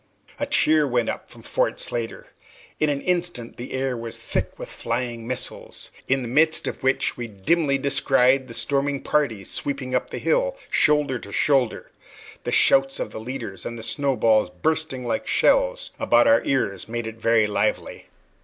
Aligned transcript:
A 0.39 0.47
cheer 0.47 0.87
went 0.87 1.09
up 1.09 1.29
from 1.29 1.43
Fort 1.43 1.79
Slatter. 1.79 2.25
In 2.79 2.89
an 2.89 3.01
instant 3.01 3.57
the 3.57 3.71
air 3.71 3.95
was 3.95 4.17
thick 4.17 4.57
with 4.57 4.67
flying 4.67 5.27
missiles, 5.27 5.91
in 6.07 6.23
the 6.23 6.27
midst 6.27 6.65
of 6.65 6.81
which 6.81 7.17
we 7.17 7.27
dimly 7.27 7.77
descried 7.77 8.47
the 8.47 8.55
storming 8.55 9.01
parties 9.03 9.51
sweeping 9.51 9.93
up 9.93 10.09
the 10.09 10.17
hill, 10.17 10.57
shoulder 10.71 11.19
to 11.19 11.31
shoulder. 11.31 11.91
The 12.45 12.51
shouts 12.51 12.99
of 12.99 13.11
the 13.11 13.19
leaders, 13.19 13.63
and 13.63 13.77
the 13.77 13.83
snowballs 13.83 14.49
bursting 14.49 15.05
like 15.05 15.27
shells 15.27 15.91
about 15.99 16.25
our 16.25 16.43
ears, 16.45 16.89
made 16.89 17.05
it 17.05 17.17
very 17.21 17.45
lively. 17.45 18.07